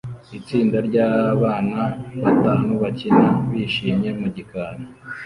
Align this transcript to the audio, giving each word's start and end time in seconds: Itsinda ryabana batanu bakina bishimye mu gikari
Itsinda 0.37 0.77
ryabana 0.87 1.81
batanu 2.23 2.69
bakina 2.81 3.27
bishimye 3.51 4.09
mu 4.19 4.27
gikari 4.35 4.81